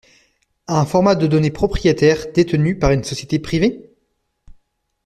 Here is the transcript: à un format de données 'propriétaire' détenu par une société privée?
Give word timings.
à 0.65 0.81
un 0.81 0.85
format 0.87 1.13
de 1.13 1.27
données 1.27 1.51
'propriétaire' 1.51 2.31
détenu 2.33 2.79
par 2.79 2.89
une 2.89 3.03
société 3.03 3.37
privée? 3.37 3.93